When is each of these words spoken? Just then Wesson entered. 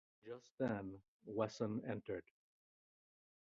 Just 0.25 0.57
then 0.57 0.99
Wesson 1.27 1.83
entered. 1.85 2.25